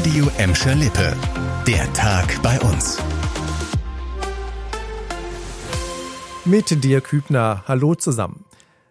Radio 0.00 0.30
Emscher 0.38 0.74
Lippe. 0.76 1.14
Der 1.66 1.92
Tag 1.92 2.40
bei 2.42 2.58
uns. 2.60 2.96
Mit 6.46 6.82
dir 6.82 7.02
Kübner. 7.02 7.64
Hallo 7.68 7.94
zusammen. 7.94 8.46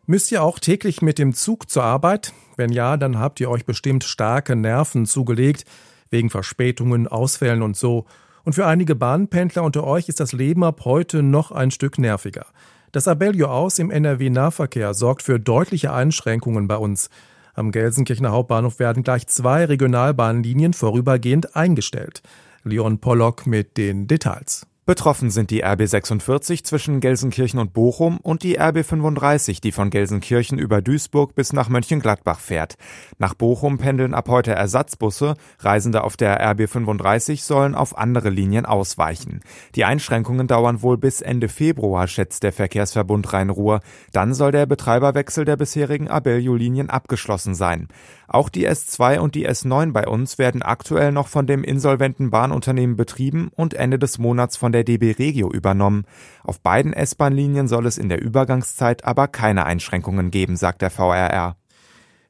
Müsst 0.06 0.32
ihr 0.32 0.44
auch 0.44 0.60
täglich 0.60 1.02
mit 1.02 1.18
dem 1.18 1.34
Zug 1.34 1.68
zur 1.68 1.84
Arbeit? 1.84 2.34
Wenn 2.58 2.72
ja, 2.72 2.96
dann 2.96 3.18
habt 3.18 3.40
ihr 3.40 3.50
euch 3.50 3.66
bestimmt 3.66 4.04
starke 4.04 4.56
Nerven 4.56 5.08
zugelegt, 5.08 5.66
wegen 6.12 6.30
Verspätungen, 6.30 7.08
Ausfällen 7.08 7.64
und 7.64 7.76
so. 7.76 8.06
Und 8.44 8.54
für 8.54 8.68
einige 8.68 8.94
Bahnpendler 8.94 9.64
unter 9.64 9.86
euch 9.86 10.10
ist 10.10 10.20
das 10.20 10.32
Leben 10.32 10.64
ab 10.64 10.82
heute 10.86 11.24
noch 11.24 11.52
ein 11.52 11.72
Stück 11.72 11.98
nerviger. 11.98 12.46
Das 12.92 13.08
Abellio 13.08 13.48
aus 13.48 13.80
im 13.80 13.90
NRW-Nahverkehr 13.90 14.94
sorgt 14.94 15.24
für 15.24 15.40
deutliche 15.40 15.92
Einschränkungen 15.92 16.68
bei 16.68 16.78
uns. 16.78 17.10
Am 17.54 17.72
Gelsenkirchener 17.72 18.32
Hauptbahnhof 18.32 18.80
werden 18.80 19.04
gleich 19.04 19.28
zwei 19.28 19.66
Regionalbahnlinien 19.66 20.74
vorübergehend 20.74 21.56
eingestellt. 21.56 22.22
Leon 22.64 23.00
Pollock 23.00 23.48
mit 23.48 23.78
den 23.78 24.08
Details. 24.08 24.69
Betroffen 24.90 25.30
sind 25.30 25.52
die 25.52 25.62
RB 25.62 25.86
46 25.86 26.64
zwischen 26.64 27.00
Gelsenkirchen 27.00 27.60
und 27.60 27.74
Bochum 27.74 28.18
und 28.18 28.42
die 28.42 28.58
RB 28.60 28.84
35, 28.84 29.62
die 29.62 29.72
von 29.72 29.92
Gelsenkirchen 29.92 30.58
über 30.58 30.82
Duisburg 30.82 31.36
bis 31.36 31.54
nach 31.54 31.70
Mönchengladbach 31.70 32.40
fährt. 32.40 32.74
Nach 33.20 33.36
Bochum 33.36 33.78
pendeln 33.78 34.16
ab 34.16 34.30
heute 34.30 34.54
Ersatzbusse. 34.54 35.36
Reisende 35.60 36.04
auf 36.04 36.18
der 36.18 36.40
RB 36.44 36.68
35 36.68 37.44
sollen 37.44 37.76
auf 37.76 38.00
andere 38.00 38.32
Linien 38.32 38.66
ausweichen. 38.66 39.42
Die 39.76 39.86
Einschränkungen 39.86 40.48
dauern 40.48 40.82
wohl 40.82 40.98
bis 40.98 41.22
Ende 41.22 41.50
Februar, 41.50 42.08
schätzt 42.08 42.42
der 42.42 42.52
Verkehrsverbund 42.52 43.32
Rhein-Ruhr. 43.32 43.82
Dann 44.12 44.34
soll 44.34 44.52
der 44.52 44.66
Betreiberwechsel 44.66 45.46
der 45.46 45.58
bisherigen 45.58 46.08
Abellio-Linien 46.08 46.90
abgeschlossen 46.90 47.54
sein. 47.54 47.90
Auch 48.28 48.50
die 48.50 48.68
S2 48.68 49.20
und 49.20 49.36
die 49.36 49.48
S9 49.48 49.92
bei 49.92 50.08
uns 50.08 50.40
werden 50.40 50.64
aktuell 50.64 51.12
noch 51.12 51.28
von 51.28 51.46
dem 51.46 51.64
insolventen 51.64 52.32
Bahnunternehmen 52.32 52.96
betrieben 52.96 53.52
und 53.56 53.76
Ende 53.76 54.00
des 54.00 54.18
Monats 54.18 54.58
von 54.58 54.72
der 54.72 54.79
DB 54.84 55.12
Regio 55.12 55.52
übernommen. 55.52 56.06
Auf 56.44 56.62
beiden 56.62 56.94
S-Bahn-Linien 56.94 57.68
soll 57.68 57.86
es 57.86 57.98
in 57.98 58.10
der 58.10 58.22
Übergangszeit 58.22 59.06
aber 59.06 59.28
keine 59.28 59.66
Einschränkungen 59.66 60.32
geben, 60.32 60.56
sagt 60.56 60.82
der 60.82 60.90
VRR. 60.90 61.56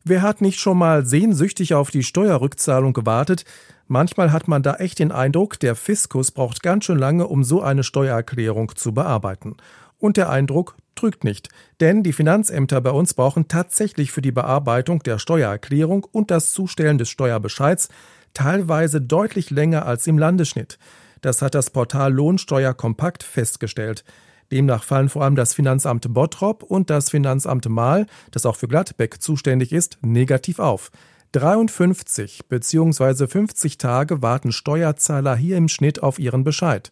Wer 0.03 0.21
hat 0.21 0.41
nicht 0.41 0.59
schon 0.59 0.77
mal 0.77 1.05
sehnsüchtig 1.05 1.73
auf 1.73 1.91
die 1.91 2.03
Steuerrückzahlung 2.03 2.93
gewartet? 2.93 3.45
Manchmal 3.87 4.31
hat 4.31 4.47
man 4.47 4.63
da 4.63 4.75
echt 4.75 4.99
den 4.99 5.11
Eindruck, 5.11 5.59
der 5.59 5.75
Fiskus 5.75 6.31
braucht 6.31 6.63
ganz 6.63 6.85
schön 6.85 6.97
lange, 6.97 7.27
um 7.27 7.43
so 7.43 7.61
eine 7.61 7.83
Steuererklärung 7.83 8.75
zu 8.75 8.93
bearbeiten. 8.93 9.57
Und 9.97 10.15
der 10.15 10.29
Eindruck 10.29 10.77
trügt 10.95 11.23
nicht, 11.23 11.49
denn 11.79 12.03
die 12.03 12.13
Finanzämter 12.13 12.81
bei 12.81 12.91
uns 12.91 13.13
brauchen 13.13 13.47
tatsächlich 13.47 14.11
für 14.11 14.21
die 14.21 14.31
Bearbeitung 14.31 15.03
der 15.03 15.17
Steuererklärung 15.17 16.05
und 16.11 16.31
das 16.31 16.51
Zustellen 16.51 16.97
des 16.97 17.09
Steuerbescheids 17.09 17.89
teilweise 18.33 19.01
deutlich 19.01 19.49
länger 19.49 19.85
als 19.85 20.07
im 20.07 20.17
Landesschnitt. 20.17 20.77
Das 21.21 21.41
hat 21.41 21.55
das 21.55 21.69
Portal 21.69 22.13
Lohnsteuer 22.13 22.73
Kompakt 22.73 23.23
festgestellt. 23.23 24.03
Demnach 24.51 24.83
fallen 24.83 25.09
vor 25.09 25.23
allem 25.23 25.35
das 25.35 25.53
Finanzamt 25.53 26.11
Bottrop 26.13 26.63
und 26.63 26.89
das 26.89 27.09
Finanzamt 27.09 27.67
Mahl, 27.69 28.07
das 28.31 28.45
auch 28.45 28.55
für 28.55 28.67
Gladbeck 28.67 29.21
zuständig 29.21 29.71
ist, 29.71 29.99
negativ 30.01 30.59
auf. 30.59 30.91
53 31.33 32.47
bzw. 32.49 33.27
50 33.27 33.77
Tage 33.77 34.21
warten 34.23 34.51
Steuerzahler 34.51 35.35
hier 35.35 35.57
im 35.57 35.67
Schnitt 35.67 36.01
auf 36.01 36.17
ihren 36.17 36.43
Bescheid. 36.43 36.91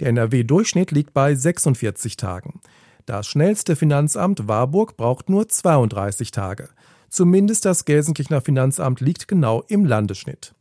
Der 0.00 0.08
NRW-Durchschnitt 0.08 0.90
liegt 0.90 1.14
bei 1.14 1.34
46 1.34 2.16
Tagen. 2.16 2.60
Das 3.06 3.26
schnellste 3.26 3.74
Finanzamt 3.74 4.46
Warburg 4.46 4.98
braucht 4.98 5.30
nur 5.30 5.48
32 5.48 6.30
Tage. 6.30 6.68
Zumindest 7.08 7.64
das 7.64 7.86
Gelsenkirchener 7.86 8.42
Finanzamt 8.42 9.00
liegt 9.00 9.28
genau 9.28 9.64
im 9.68 9.86
Landesschnitt. 9.86 10.52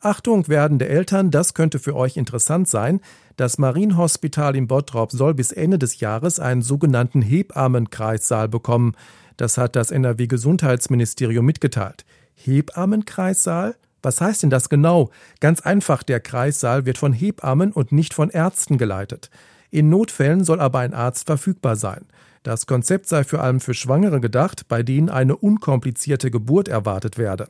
Achtung, 0.00 0.46
werdende 0.46 0.88
Eltern, 0.88 1.32
das 1.32 1.54
könnte 1.54 1.80
für 1.80 1.96
euch 1.96 2.16
interessant 2.16 2.68
sein. 2.68 3.00
Das 3.36 3.58
Marienhospital 3.58 4.54
in 4.54 4.68
Bottrop 4.68 5.10
soll 5.10 5.34
bis 5.34 5.50
Ende 5.50 5.78
des 5.78 5.98
Jahres 5.98 6.38
einen 6.38 6.62
sogenannten 6.62 7.20
Hebammenkreissaal 7.20 8.48
bekommen. 8.48 8.94
Das 9.36 9.58
hat 9.58 9.74
das 9.74 9.90
NRW-Gesundheitsministerium 9.90 11.44
mitgeteilt. 11.44 12.04
Hebammenkreissaal? 12.34 13.74
Was 14.00 14.20
heißt 14.20 14.44
denn 14.44 14.50
das 14.50 14.68
genau? 14.68 15.10
Ganz 15.40 15.60
einfach, 15.62 16.04
der 16.04 16.20
Kreissaal 16.20 16.86
wird 16.86 16.98
von 16.98 17.12
Hebammen 17.12 17.72
und 17.72 17.90
nicht 17.90 18.14
von 18.14 18.30
Ärzten 18.30 18.78
geleitet. 18.78 19.30
In 19.70 19.88
Notfällen 19.88 20.44
soll 20.44 20.60
aber 20.60 20.78
ein 20.78 20.94
Arzt 20.94 21.26
verfügbar 21.26 21.74
sein. 21.74 22.06
Das 22.44 22.66
Konzept 22.66 23.08
sei 23.08 23.24
vor 23.24 23.42
allem 23.42 23.60
für 23.60 23.74
Schwangere 23.74 24.20
gedacht, 24.20 24.68
bei 24.68 24.84
denen 24.84 25.10
eine 25.10 25.36
unkomplizierte 25.36 26.30
Geburt 26.30 26.68
erwartet 26.68 27.18
werde. 27.18 27.48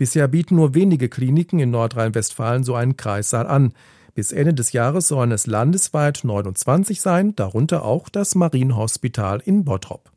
Bisher 0.00 0.28
bieten 0.28 0.56
nur 0.56 0.72
wenige 0.72 1.10
Kliniken 1.10 1.58
in 1.58 1.72
Nordrhein-Westfalen 1.72 2.64
so 2.64 2.74
einen 2.74 2.96
Kreissaal 2.96 3.46
an. 3.46 3.74
Bis 4.14 4.32
Ende 4.32 4.54
des 4.54 4.72
Jahres 4.72 5.08
sollen 5.08 5.30
es 5.30 5.46
landesweit 5.46 6.20
29 6.22 7.02
sein, 7.02 7.36
darunter 7.36 7.84
auch 7.84 8.08
das 8.08 8.34
Marienhospital 8.34 9.42
in 9.44 9.66
Bottrop. 9.66 10.10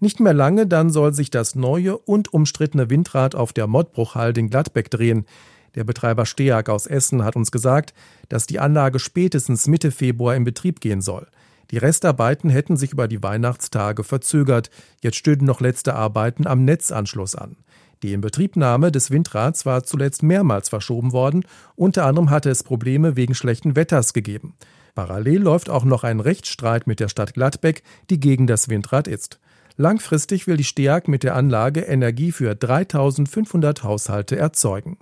Nicht 0.00 0.20
mehr 0.20 0.32
lange, 0.32 0.66
dann 0.66 0.88
soll 0.88 1.12
sich 1.12 1.28
das 1.28 1.54
neue 1.54 1.98
und 1.98 2.32
umstrittene 2.32 2.88
Windrad 2.88 3.34
auf 3.34 3.52
der 3.52 3.66
Mottbruchhalde 3.66 4.40
in 4.40 4.48
Gladbeck 4.48 4.90
drehen. 4.90 5.26
Der 5.74 5.84
Betreiber 5.84 6.24
Steag 6.24 6.70
aus 6.70 6.86
Essen 6.86 7.24
hat 7.24 7.36
uns 7.36 7.50
gesagt, 7.50 7.92
dass 8.30 8.46
die 8.46 8.58
Anlage 8.58 8.98
spätestens 8.98 9.66
Mitte 9.66 9.90
Februar 9.90 10.34
in 10.34 10.44
Betrieb 10.44 10.80
gehen 10.80 11.02
soll. 11.02 11.26
Die 11.72 11.78
Restarbeiten 11.78 12.48
hätten 12.48 12.78
sich 12.78 12.92
über 12.92 13.06
die 13.06 13.22
Weihnachtstage 13.22 14.02
verzögert. 14.02 14.70
Jetzt 15.02 15.16
stünden 15.16 15.44
noch 15.44 15.60
letzte 15.60 15.94
Arbeiten 15.94 16.46
am 16.46 16.64
Netzanschluss 16.64 17.34
an. 17.34 17.56
Die 18.02 18.12
Inbetriebnahme 18.12 18.92
des 18.92 19.10
Windrads 19.10 19.64
war 19.64 19.84
zuletzt 19.84 20.22
mehrmals 20.22 20.68
verschoben 20.68 21.12
worden. 21.12 21.44
Unter 21.76 22.04
anderem 22.06 22.30
hatte 22.30 22.50
es 22.50 22.62
Probleme 22.62 23.16
wegen 23.16 23.34
schlechten 23.34 23.76
Wetters 23.76 24.12
gegeben. 24.12 24.54
Parallel 24.94 25.42
läuft 25.42 25.70
auch 25.70 25.84
noch 25.84 26.04
ein 26.04 26.20
Rechtsstreit 26.20 26.86
mit 26.86 27.00
der 27.00 27.08
Stadt 27.08 27.34
Gladbeck, 27.34 27.82
die 28.10 28.20
gegen 28.20 28.46
das 28.46 28.68
Windrad 28.68 29.08
ist. 29.08 29.40
Langfristig 29.76 30.46
will 30.46 30.56
die 30.56 30.64
STEAG 30.64 31.08
mit 31.08 31.24
der 31.24 31.34
Anlage 31.34 31.80
Energie 31.80 32.30
für 32.30 32.54
3500 32.54 33.82
Haushalte 33.82 34.36
erzeugen. 34.36 34.98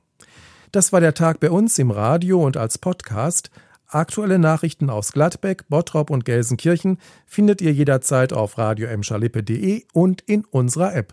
Das 0.71 0.93
war 0.93 1.01
der 1.01 1.13
Tag 1.13 1.41
bei 1.41 1.51
uns 1.51 1.79
im 1.79 1.91
Radio 1.91 2.43
und 2.43 2.57
als 2.57 2.79
Podcast. 2.79 3.51
Aktuelle 3.87 4.39
Nachrichten 4.39 4.89
aus 4.89 5.13
Gladbeck, 5.13 5.69
Bottrop 5.69 6.09
und 6.09 6.25
Gelsenkirchen 6.25 6.97
findet 7.27 7.61
ihr 7.61 7.75
jederzeit 7.75 8.33
auf 8.33 8.57
radio 8.57 8.89
und 9.93 10.23
in 10.23 10.47
unserer 10.47 10.95
App. 10.95 11.13